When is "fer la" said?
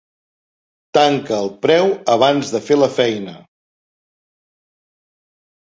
2.71-2.91